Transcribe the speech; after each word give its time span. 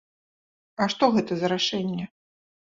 А 0.85 0.87
што 0.95 1.11
гэта 1.17 1.33
за 1.43 1.53
рашэнне? 1.55 2.05